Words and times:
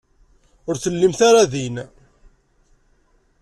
Ur 0.69 0.75
tellimt 0.77 1.19
ara 1.29 1.43
din. 1.51 1.75